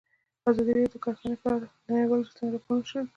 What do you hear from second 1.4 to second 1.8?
په اړه